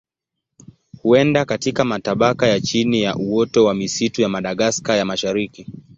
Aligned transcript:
Huenda 1.03 1.45
katika 1.45 1.85
matabaka 1.85 2.47
ya 2.47 2.61
chini 2.61 3.01
ya 3.01 3.15
uoto 3.15 3.65
wa 3.65 3.73
misitu 3.73 4.21
ya 4.21 4.29
Madagaska 4.29 4.95
ya 4.95 5.05
Mashariki. 5.05 5.67